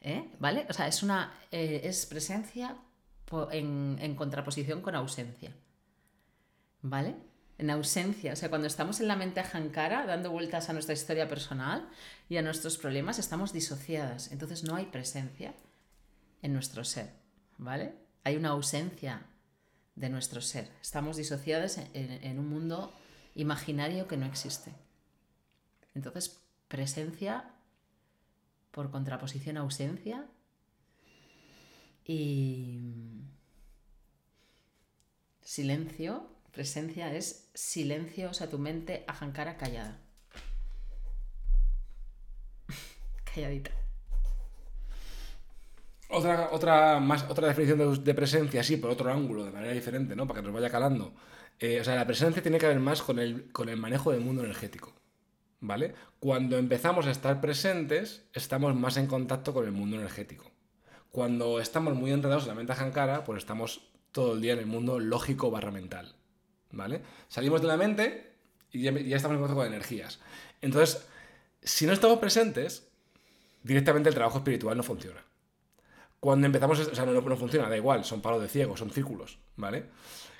¿eh? 0.00 0.24
¿vale? 0.40 0.66
O 0.68 0.72
sea, 0.72 0.88
es 0.88 1.04
una 1.04 1.32
eh, 1.52 1.82
es 1.84 2.06
presencia 2.06 2.76
en, 3.52 3.96
en 4.00 4.16
contraposición 4.16 4.82
con 4.82 4.96
ausencia, 4.96 5.52
¿vale? 6.82 7.14
en 7.60 7.70
ausencia. 7.70 8.32
O 8.32 8.36
sea, 8.36 8.48
cuando 8.48 8.66
estamos 8.66 9.00
en 9.00 9.08
la 9.08 9.16
mente 9.16 9.38
ajankara, 9.38 10.06
dando 10.06 10.30
vueltas 10.30 10.70
a 10.70 10.72
nuestra 10.72 10.94
historia 10.94 11.28
personal 11.28 11.86
y 12.28 12.38
a 12.38 12.42
nuestros 12.42 12.78
problemas, 12.78 13.18
estamos 13.18 13.52
disociadas. 13.52 14.32
Entonces 14.32 14.64
no 14.64 14.76
hay 14.76 14.86
presencia 14.86 15.54
en 16.40 16.54
nuestro 16.54 16.84
ser, 16.84 17.10
¿vale? 17.58 17.92
Hay 18.24 18.36
una 18.36 18.50
ausencia 18.50 19.26
de 19.94 20.08
nuestro 20.08 20.40
ser. 20.40 20.70
Estamos 20.80 21.18
disociadas 21.18 21.78
en, 21.92 22.38
un 22.38 22.48
mundo 22.48 22.94
imaginario 23.34 24.08
que 24.08 24.16
no 24.16 24.24
existe. 24.24 24.72
Entonces, 25.94 26.40
presencia 26.68 27.54
por 28.70 28.90
contraposición 28.90 29.56
ausencia 29.56 30.26
y 32.04 33.22
silencio 35.42 36.30
Presencia 36.52 37.14
es 37.14 37.48
silencio, 37.54 38.30
o 38.30 38.34
sea, 38.34 38.48
tu 38.50 38.58
mente 38.58 39.04
ajankara 39.06 39.56
callada. 39.56 39.98
Calladita. 43.34 43.70
Otra, 46.08 46.48
otra, 46.50 46.98
más, 46.98 47.24
otra 47.30 47.46
definición 47.46 48.02
de, 48.02 48.14
presencia, 48.14 48.64
sí, 48.64 48.76
por 48.78 48.90
otro 48.90 49.12
ángulo, 49.12 49.44
de 49.44 49.52
manera 49.52 49.72
diferente, 49.72 50.16
¿no? 50.16 50.26
Para 50.26 50.40
que 50.40 50.46
nos 50.46 50.54
vaya 50.54 50.68
calando. 50.68 51.14
Eh, 51.60 51.80
o 51.80 51.84
sea, 51.84 51.94
la 51.94 52.06
presencia 52.06 52.42
tiene 52.42 52.58
que 52.58 52.66
ver 52.66 52.80
más 52.80 53.00
con 53.00 53.20
el, 53.20 53.52
con 53.52 53.68
el 53.68 53.76
manejo 53.76 54.10
del 54.10 54.20
mundo 54.20 54.42
energético. 54.42 54.92
¿Vale? 55.60 55.94
Cuando 56.18 56.56
empezamos 56.56 57.06
a 57.06 57.10
estar 57.10 57.40
presentes, 57.40 58.24
estamos 58.32 58.74
más 58.74 58.96
en 58.96 59.06
contacto 59.06 59.52
con 59.52 59.66
el 59.66 59.72
mundo 59.72 59.96
energético. 59.96 60.50
Cuando 61.10 61.60
estamos 61.60 61.94
muy 61.94 62.12
enredados 62.12 62.44
en 62.44 62.50
la 62.50 62.54
mente 62.54 62.72
ajankara, 62.72 63.24
pues 63.24 63.38
estamos 63.38 63.90
todo 64.12 64.34
el 64.34 64.40
día 64.40 64.54
en 64.54 64.60
el 64.60 64.66
mundo 64.66 64.98
lógico 64.98 65.50
barra 65.50 65.70
mental. 65.70 66.14
¿Vale? 66.72 67.02
Salimos 67.28 67.60
de 67.60 67.68
la 67.68 67.76
mente 67.76 68.32
y 68.70 68.82
ya, 68.82 68.92
ya 68.92 69.16
estamos 69.16 69.34
en 69.34 69.40
contacto 69.40 69.60
con 69.60 69.66
energías. 69.66 70.20
Entonces, 70.62 71.06
si 71.62 71.86
no 71.86 71.92
estamos 71.92 72.18
presentes, 72.18 72.88
directamente 73.62 74.08
el 74.08 74.14
trabajo 74.14 74.38
espiritual 74.38 74.76
no 74.76 74.82
funciona. 74.82 75.22
Cuando 76.20 76.46
empezamos, 76.46 76.78
o 76.80 76.94
sea, 76.94 77.06
no, 77.06 77.20
no 77.20 77.36
funciona, 77.36 77.68
da 77.68 77.76
igual, 77.76 78.04
son 78.04 78.20
palos 78.20 78.42
de 78.42 78.48
ciego, 78.48 78.76
son 78.76 78.90
círculos, 78.90 79.38
¿vale? 79.56 79.86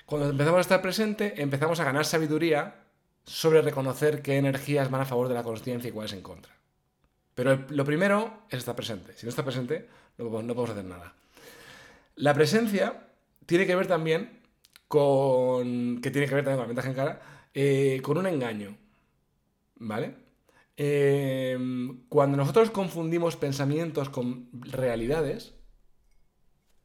Cuando 0.05 0.29
empezamos 0.29 0.59
a 0.59 0.61
estar 0.61 0.81
presente, 0.81 1.41
empezamos 1.41 1.79
a 1.79 1.83
ganar 1.83 2.05
sabiduría 2.05 2.75
sobre 3.23 3.61
reconocer 3.61 4.21
qué 4.21 4.37
energías 4.37 4.89
van 4.89 5.01
a 5.01 5.05
favor 5.05 5.27
de 5.27 5.33
la 5.33 5.43
consciencia 5.43 5.89
y 5.89 5.91
cuáles 5.91 6.13
en 6.13 6.21
contra. 6.21 6.53
Pero 7.33 7.65
lo 7.69 7.85
primero 7.85 8.43
es 8.49 8.59
estar 8.59 8.75
presente. 8.75 9.13
Si 9.15 9.25
no 9.25 9.29
estás 9.29 9.45
presente, 9.45 9.87
no 10.17 10.29
podemos, 10.29 10.69
hacer 10.69 10.85
nada. 10.85 11.13
La 12.15 12.33
presencia 12.33 13.07
tiene 13.45 13.65
que 13.65 13.75
ver 13.75 13.87
también 13.87 14.41
con. 14.87 16.01
que 16.01 16.11
tiene 16.11 16.27
que 16.27 16.35
ver 16.35 16.43
también 16.43 16.57
con 16.57 16.63
la 16.63 16.67
ventaja 16.67 16.89
en 16.89 16.95
cara, 16.95 17.21
eh, 17.53 17.99
con 18.03 18.17
un 18.17 18.27
engaño. 18.27 18.77
¿Vale? 19.75 20.15
Eh, 20.77 21.57
cuando 22.09 22.37
nosotros 22.37 22.69
confundimos 22.71 23.35
pensamientos 23.35 24.09
con 24.09 24.49
realidades, 24.53 25.53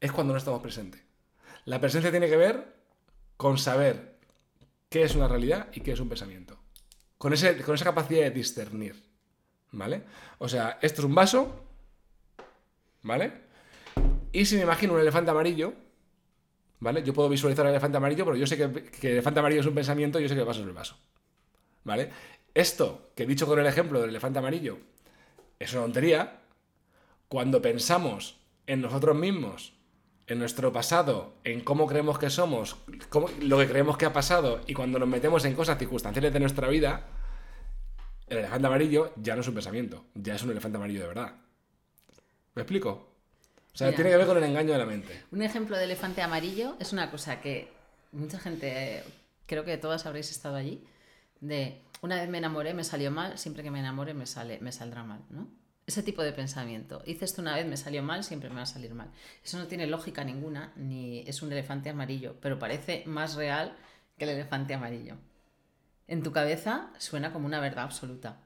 es 0.00 0.12
cuando 0.12 0.32
no 0.32 0.38
estamos 0.38 0.62
presentes. 0.62 1.02
La 1.64 1.80
presencia 1.80 2.10
tiene 2.10 2.28
que 2.28 2.36
ver 2.36 2.76
con 3.36 3.58
saber 3.58 4.15
qué 4.88 5.02
es 5.02 5.14
una 5.14 5.28
realidad 5.28 5.68
y 5.72 5.80
qué 5.80 5.92
es 5.92 6.00
un 6.00 6.08
pensamiento. 6.08 6.58
Con, 7.18 7.32
ese, 7.32 7.60
con 7.62 7.74
esa 7.74 7.84
capacidad 7.84 8.22
de 8.22 8.30
discernir. 8.30 9.02
¿Vale? 9.72 10.02
O 10.38 10.48
sea, 10.48 10.78
esto 10.80 11.02
es 11.02 11.06
un 11.06 11.14
vaso. 11.14 11.64
¿Vale? 13.02 13.32
Y 14.32 14.44
si 14.44 14.56
me 14.56 14.62
imagino 14.62 14.94
un 14.94 15.00
elefante 15.00 15.30
amarillo, 15.30 15.72
¿vale? 16.80 17.02
Yo 17.02 17.14
puedo 17.14 17.28
visualizar 17.28 17.64
el 17.66 17.70
elefante 17.70 17.96
amarillo, 17.96 18.24
pero 18.24 18.36
yo 18.36 18.46
sé 18.46 18.56
que, 18.56 18.84
que 18.84 19.08
el 19.08 19.12
elefante 19.14 19.40
amarillo 19.40 19.60
es 19.60 19.66
un 19.66 19.74
pensamiento 19.74 20.18
y 20.18 20.22
yo 20.22 20.28
sé 20.28 20.34
que 20.34 20.40
el 20.40 20.46
vaso 20.46 20.60
es 20.60 20.66
el 20.66 20.72
vaso. 20.72 20.96
¿Vale? 21.84 22.10
Esto 22.52 23.10
que 23.14 23.22
he 23.22 23.26
dicho 23.26 23.46
con 23.46 23.58
el 23.58 23.66
ejemplo 23.66 24.00
del 24.00 24.10
elefante 24.10 24.38
amarillo 24.38 24.78
es 25.58 25.72
una 25.72 25.82
tontería. 25.82 26.40
Cuando 27.28 27.60
pensamos 27.60 28.36
en 28.66 28.80
nosotros 28.80 29.16
mismos, 29.16 29.75
en 30.26 30.38
nuestro 30.38 30.72
pasado, 30.72 31.34
en 31.44 31.60
cómo 31.60 31.86
creemos 31.86 32.18
que 32.18 32.30
somos, 32.30 32.76
cómo- 33.08 33.28
lo 33.40 33.58
que 33.58 33.68
creemos 33.68 33.96
que 33.96 34.06
ha 34.06 34.12
pasado, 34.12 34.60
y 34.66 34.74
cuando 34.74 34.98
nos 34.98 35.08
metemos 35.08 35.44
en 35.44 35.54
cosas 35.54 35.78
circunstanciales 35.78 36.32
de 36.32 36.40
nuestra 36.40 36.68
vida, 36.68 37.06
el 38.28 38.38
elefante 38.38 38.66
amarillo 38.66 39.12
ya 39.16 39.34
no 39.36 39.42
es 39.42 39.48
un 39.48 39.54
pensamiento, 39.54 40.04
ya 40.14 40.34
es 40.34 40.42
un 40.42 40.50
elefante 40.50 40.76
amarillo 40.78 41.00
de 41.02 41.06
verdad. 41.08 41.32
¿Me 42.54 42.62
explico? 42.62 43.08
O 43.72 43.76
sea, 43.78 43.88
Mira. 43.88 43.96
tiene 43.96 44.10
que 44.10 44.16
ver 44.16 44.26
con 44.26 44.36
el 44.38 44.44
engaño 44.44 44.72
de 44.72 44.78
la 44.78 44.86
mente. 44.86 45.22
Un 45.30 45.42
ejemplo 45.42 45.76
de 45.76 45.84
elefante 45.84 46.22
amarillo 46.22 46.76
es 46.80 46.92
una 46.92 47.10
cosa 47.10 47.40
que 47.40 47.68
mucha 48.12 48.38
gente, 48.40 49.04
creo 49.46 49.64
que 49.64 49.76
todas 49.76 50.06
habréis 50.06 50.30
estado 50.30 50.56
allí, 50.56 50.82
de 51.40 51.82
una 52.00 52.16
vez 52.16 52.28
me 52.28 52.38
enamoré, 52.38 52.72
me 52.74 52.82
salió 52.84 53.10
mal, 53.10 53.38
siempre 53.38 53.62
que 53.62 53.70
me 53.70 53.78
enamore 53.78 54.14
me, 54.14 54.26
sale, 54.26 54.58
me 54.60 54.72
saldrá 54.72 55.04
mal, 55.04 55.20
¿no? 55.30 55.46
Ese 55.86 56.02
tipo 56.02 56.22
de 56.22 56.32
pensamiento. 56.32 57.02
Hice 57.06 57.24
esto 57.24 57.42
una 57.42 57.54
vez, 57.54 57.66
me 57.66 57.76
salió 57.76 58.02
mal, 58.02 58.24
siempre 58.24 58.48
me 58.48 58.56
va 58.56 58.62
a 58.62 58.66
salir 58.66 58.92
mal. 58.94 59.12
Eso 59.44 59.58
no 59.58 59.68
tiene 59.68 59.86
lógica 59.86 60.24
ninguna, 60.24 60.72
ni 60.76 61.20
es 61.20 61.42
un 61.42 61.52
elefante 61.52 61.90
amarillo, 61.90 62.36
pero 62.40 62.58
parece 62.58 63.04
más 63.06 63.36
real 63.36 63.76
que 64.18 64.24
el 64.24 64.30
elefante 64.30 64.74
amarillo. 64.74 65.16
En 66.08 66.22
tu 66.22 66.32
cabeza 66.32 66.90
suena 66.98 67.32
como 67.32 67.46
una 67.46 67.60
verdad 67.60 67.84
absoluta. 67.84 68.40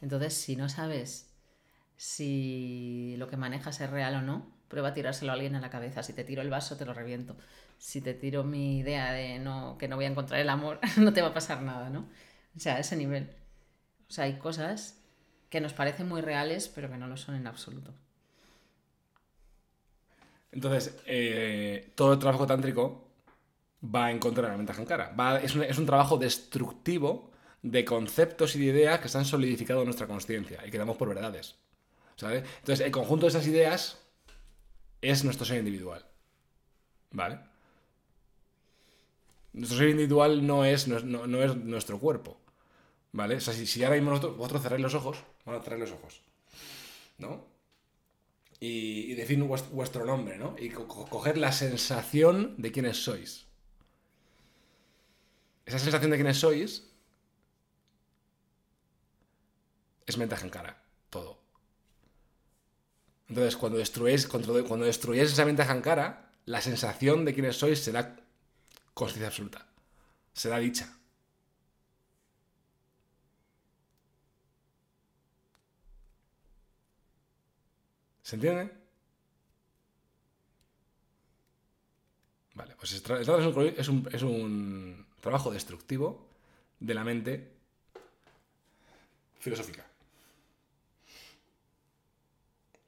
Entonces, 0.00 0.34
si 0.34 0.56
no 0.56 0.68
sabes 0.68 1.34
si 1.96 3.14
lo 3.18 3.28
que 3.28 3.36
manejas 3.36 3.80
es 3.80 3.90
real 3.90 4.16
o 4.16 4.22
no, 4.22 4.52
prueba 4.68 4.88
a 4.88 4.94
tirárselo 4.94 5.32
a 5.32 5.34
alguien 5.34 5.54
a 5.54 5.60
la 5.60 5.70
cabeza. 5.70 6.02
Si 6.02 6.12
te 6.12 6.24
tiro 6.24 6.42
el 6.42 6.50
vaso, 6.50 6.76
te 6.76 6.84
lo 6.84 6.94
reviento. 6.94 7.36
Si 7.78 8.00
te 8.00 8.14
tiro 8.14 8.44
mi 8.44 8.78
idea 8.78 9.12
de 9.12 9.38
no, 9.38 9.78
que 9.78 9.88
no 9.88 9.96
voy 9.96 10.04
a 10.06 10.08
encontrar 10.08 10.40
el 10.40 10.48
amor, 10.48 10.80
no 10.98 11.12
te 11.12 11.22
va 11.22 11.28
a 11.28 11.34
pasar 11.34 11.62
nada, 11.62 11.90
¿no? 11.90 12.08
O 12.56 12.60
sea, 12.60 12.76
a 12.76 12.80
ese 12.80 12.96
nivel. 12.96 13.30
O 14.08 14.12
sea, 14.12 14.24
hay 14.24 14.38
cosas 14.38 15.03
que 15.54 15.60
nos 15.60 15.72
parecen 15.72 16.08
muy 16.08 16.20
reales, 16.20 16.66
pero 16.66 16.90
que 16.90 16.98
no 16.98 17.06
lo 17.06 17.16
son 17.16 17.36
en 17.36 17.46
absoluto. 17.46 17.94
Entonces, 20.50 21.00
eh, 21.06 21.92
todo 21.94 22.14
el 22.14 22.18
trabajo 22.18 22.44
tántrico 22.44 23.06
va 23.84 24.10
en 24.10 24.18
contra 24.18 24.42
de 24.42 24.50
la 24.50 24.56
mente 24.56 24.72
ajankara. 24.72 25.14
Va, 25.14 25.38
es, 25.38 25.54
un, 25.54 25.62
es 25.62 25.78
un 25.78 25.86
trabajo 25.86 26.16
destructivo 26.16 27.30
de 27.62 27.84
conceptos 27.84 28.56
y 28.56 28.58
de 28.58 28.64
ideas 28.64 28.98
que 28.98 29.06
están 29.06 29.24
solidificados 29.24 29.82
en 29.82 29.86
nuestra 29.86 30.08
conciencia 30.08 30.60
y 30.66 30.72
que 30.72 30.78
damos 30.78 30.96
por 30.96 31.06
verdades. 31.06 31.54
Entonces, 32.20 32.84
el 32.84 32.90
conjunto 32.90 33.26
de 33.26 33.30
esas 33.30 33.46
ideas 33.46 34.02
es 35.02 35.22
nuestro 35.22 35.46
ser 35.46 35.58
individual. 35.58 36.04
¿Vale? 37.12 37.38
Nuestro 39.52 39.78
ser 39.78 39.90
individual 39.90 40.44
no 40.44 40.64
es 40.64 40.88
nuestro 40.88 42.00
cuerpo. 42.00 42.43
¿Vale? 43.18 43.34
O 43.36 43.40
sea, 43.44 43.54
si, 43.54 43.82
ahora 43.84 43.96
mismo 43.96 44.10
nosotros, 44.10 44.36
vosotros 44.36 44.62
cerráis 44.62 44.82
los 44.82 44.94
ojos, 44.94 45.16
bueno, 45.44 45.62
cerráis 45.62 45.82
los 45.84 45.92
ojos. 45.92 46.20
¿No? 47.18 47.32
y, 48.60 49.12
y 49.12 49.14
decir 49.14 49.38
vuest- 49.42 49.70
vuestro 49.70 50.04
nombre, 50.04 50.36
¿no? 50.38 50.56
Y 50.58 50.70
co- 50.70 50.88
co- 50.88 51.06
coger 51.06 51.36
la 51.38 51.52
sensación 51.52 52.54
de 52.58 52.72
quiénes 52.72 52.96
sois. 53.04 53.46
Esa 55.66 55.78
sensación 55.84 56.10
de 56.10 56.16
quiénes 56.18 56.38
sois 56.44 56.70
es 60.06 60.16
mente 60.18 60.34
ajankara, 60.34 60.82
todo. 61.10 61.38
Entonces, 63.28 63.56
cuando 63.56 63.78
destruyáis, 63.78 64.26
cuando, 64.26 64.58
esa 65.32 65.44
mente 65.44 65.62
ajankara, 65.62 66.30
la 66.46 66.60
sensación 66.60 67.24
de 67.24 67.32
quiénes 67.34 67.56
sois 67.56 67.78
será 67.82 68.02
conciencia 68.94 69.28
absoluta. 69.28 69.66
Será 70.32 70.58
dicha. 70.58 70.86
¿Se 78.26 78.34
entiende? 78.36 78.64
Vale, 82.54 82.74
pues 82.78 82.92
es 82.92 83.02
un, 83.08 83.74
es 83.76 83.88
un- 83.88 84.08
es 84.12 84.22
un 84.22 85.06
trabajo 85.20 85.50
destructivo 85.50 86.26
de 86.78 86.94
la 86.94 87.04
mente 87.04 87.32
filosófica. 89.38 89.84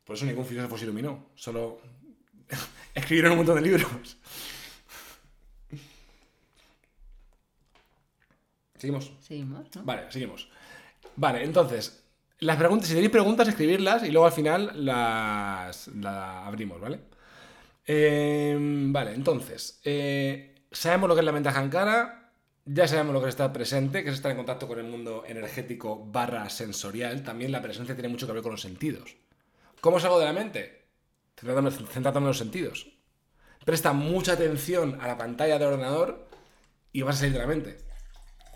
Por 0.04 0.14
eso 0.16 0.24
ningún 0.26 0.46
filósofo 0.50 0.78
se 0.78 0.84
iluminó, 0.84 1.12
solo 1.34 1.80
escribieron 2.94 3.32
un 3.32 3.38
montón 3.38 3.56
de 3.56 3.62
libros. 3.62 4.16
¿Seguimos? 8.78 9.12
Seguimos, 9.20 9.74
¿no? 9.74 9.84
Vale, 9.84 10.10
seguimos. 10.12 10.48
Vale, 11.16 11.44
entonces, 11.44 12.04
las 12.40 12.56
preguntas, 12.56 12.88
si 12.88 12.94
tenéis 12.94 13.10
preguntas, 13.10 13.48
escribirlas 13.48 14.02
y 14.02 14.10
luego 14.10 14.26
al 14.26 14.32
final 14.32 14.72
las, 14.84 15.88
la 15.88 16.46
abrimos, 16.46 16.80
¿vale? 16.80 17.00
Eh, 17.86 18.56
vale, 18.58 19.14
entonces, 19.14 19.80
eh, 19.84 20.66
sabemos 20.70 21.08
lo 21.08 21.14
que 21.14 21.20
es 21.20 21.24
la 21.24 21.32
mente 21.32 21.48
ajankara, 21.48 22.32
ya 22.64 22.88
sabemos 22.88 23.14
lo 23.14 23.20
que 23.20 23.28
es 23.28 23.34
estar 23.34 23.52
presente, 23.52 24.02
que 24.02 24.10
es 24.10 24.16
estar 24.16 24.30
en 24.32 24.36
contacto 24.36 24.66
con 24.66 24.78
el 24.78 24.86
mundo 24.86 25.24
energético 25.26 26.04
barra 26.04 26.48
sensorial. 26.50 27.22
También 27.22 27.52
la 27.52 27.62
presencia 27.62 27.94
tiene 27.94 28.08
mucho 28.08 28.26
que 28.26 28.32
ver 28.32 28.42
con 28.42 28.52
los 28.52 28.60
sentidos. 28.60 29.16
¿Cómo 29.80 30.00
salgo 30.00 30.18
de 30.18 30.24
la 30.26 30.32
mente? 30.32 30.88
Centrándome 31.36 32.24
en 32.24 32.26
los 32.26 32.38
sentidos. 32.38 32.88
Presta 33.64 33.92
mucha 33.92 34.32
atención 34.32 34.98
a 35.00 35.06
la 35.06 35.16
pantalla 35.16 35.58
del 35.58 35.68
ordenador 35.68 36.28
y 36.92 37.02
vas 37.02 37.16
a 37.16 37.18
salir 37.20 37.34
de 37.34 37.38
la 37.38 37.46
mente. 37.46 37.76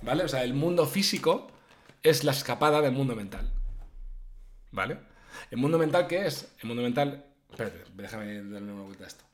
¿Vale? 0.02 0.24
O 0.24 0.28
sea, 0.28 0.42
el 0.42 0.54
mundo 0.54 0.86
físico 0.86 1.48
es 2.02 2.24
la 2.24 2.32
escapada 2.32 2.80
del 2.80 2.92
mundo 2.92 3.14
mental. 3.14 3.52
¿Vale? 4.72 4.98
¿El 5.50 5.58
mundo 5.58 5.78
mental 5.78 6.06
qué 6.06 6.26
es? 6.26 6.52
El 6.60 6.68
mundo 6.68 6.82
mental. 6.82 7.24
Espérate, 7.50 7.84
déjame 7.94 8.42
darle 8.42 8.72
una 8.72 8.82
vuelta 8.82 9.04
a 9.04 9.06
esto. 9.06 9.24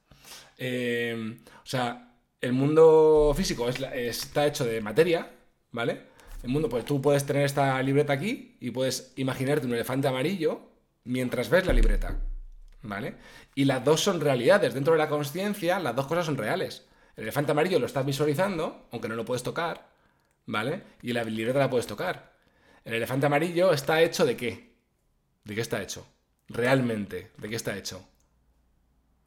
Eh, 0.58 1.38
o 1.62 1.66
sea, 1.66 2.14
el 2.40 2.52
mundo 2.52 3.32
físico 3.36 3.68
está 3.68 4.46
hecho 4.46 4.64
de 4.64 4.80
materia, 4.80 5.30
¿vale? 5.72 6.02
El 6.42 6.50
mundo, 6.50 6.68
pues 6.68 6.84
tú 6.84 7.00
puedes 7.00 7.24
tener 7.24 7.44
esta 7.44 7.82
libreta 7.82 8.12
aquí 8.12 8.56
y 8.60 8.70
puedes 8.70 9.12
imaginarte 9.16 9.66
un 9.66 9.74
elefante 9.74 10.08
amarillo 10.08 10.60
mientras 11.04 11.50
ves 11.50 11.66
la 11.66 11.72
libreta, 11.72 12.18
¿vale? 12.82 13.16
Y 13.54 13.64
las 13.64 13.84
dos 13.84 14.00
son 14.00 14.20
realidades. 14.20 14.74
Dentro 14.74 14.92
de 14.92 14.98
la 14.98 15.08
conciencia, 15.08 15.78
las 15.78 15.96
dos 15.96 16.06
cosas 16.06 16.26
son 16.26 16.36
reales. 16.36 16.86
El 17.16 17.24
elefante 17.24 17.52
amarillo 17.52 17.78
lo 17.78 17.86
estás 17.86 18.04
visualizando, 18.04 18.86
aunque 18.92 19.08
no 19.08 19.14
lo 19.14 19.24
puedes 19.24 19.42
tocar, 19.42 19.88
¿vale? 20.44 20.82
Y 21.02 21.12
la 21.12 21.24
libreta 21.24 21.58
la 21.58 21.70
puedes 21.70 21.86
tocar. 21.86 22.34
El 22.84 22.94
elefante 22.94 23.26
amarillo 23.26 23.72
está 23.72 24.02
hecho 24.02 24.24
de 24.24 24.36
qué? 24.36 24.65
¿De 25.46 25.54
qué 25.54 25.60
está 25.62 25.80
hecho? 25.80 26.06
realmente, 26.48 27.32
¿de 27.36 27.48
qué 27.48 27.56
está 27.56 27.76
hecho? 27.76 28.06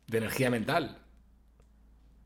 De 0.07 0.17
energía 0.17 0.49
mental. 0.49 0.97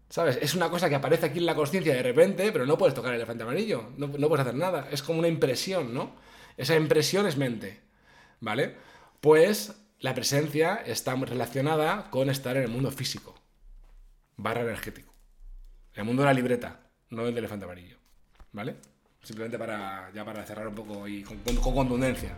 ¿Sabes? 0.10 0.38
Es 0.42 0.54
una 0.54 0.70
cosa 0.70 0.90
que 0.90 0.96
aparece 0.96 1.26
aquí 1.26 1.40
en 1.40 1.46
la 1.46 1.56
conciencia 1.56 1.94
de 1.94 2.04
repente, 2.04 2.52
pero 2.52 2.66
no 2.66 2.78
puedes 2.78 2.94
tocar 2.94 3.12
el 3.12 3.18
elefante 3.18 3.44
amarillo, 3.44 3.92
no, 3.98 4.12
puedes 4.12 4.46
hacer 4.46 4.56
nada. 4.56 4.88
Es 4.92 5.02
como 5.02 5.20
una 5.20 5.28
impresión, 5.28 5.94
¿no? 5.94 6.16
Esa 6.56 6.76
impresión 6.76 7.26
es 7.26 7.36
mente, 7.36 7.82
¿vale? 8.40 8.76
Pues 9.22 9.74
la 10.00 10.14
presencia 10.14 10.76
está 10.86 11.16
relacionada 11.16 12.12
con 12.12 12.30
estar 12.30 12.56
en 12.58 12.64
el 12.64 12.70
mundo 12.70 12.92
físico, 12.92 13.34
barra 14.38 14.62
energético. 14.62 15.12
En 15.94 16.02
el 16.02 16.06
mundo 16.06 16.22
de 16.22 16.28
la 16.28 16.34
libreta, 16.34 16.92
no 17.10 17.26
del 17.26 17.38
elefante 17.38 17.66
amarillo, 17.66 17.98
¿vale? 18.52 18.76
Simplemente 19.24 19.58
para, 19.58 20.12
ya 20.14 20.24
para 20.24 20.46
cerrar 20.46 20.68
un 20.68 20.76
poco 20.76 21.08
y 21.08 21.24
con, 21.24 21.40
con 21.40 21.74
contundencia. 21.74 22.38